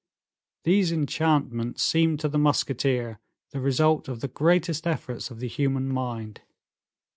[0.63, 3.19] These enchantments seemed to the musketeer
[3.51, 6.41] the result of the greatest efforts of the human mind.